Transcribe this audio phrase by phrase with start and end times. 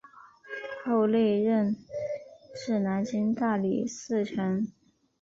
[0.83, 1.75] 后累任
[2.55, 4.65] 至南京大理寺丞。